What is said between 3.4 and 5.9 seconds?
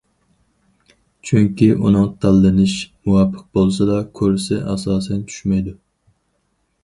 بولسىلا كۇرسى ئاساسەن چۈشمەيدۇ.